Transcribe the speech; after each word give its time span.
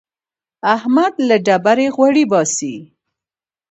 احمد 0.75 1.13
له 1.27 1.35
ډبرې 1.45 1.87
غوړي 1.95 2.23
باسي. 2.31 2.75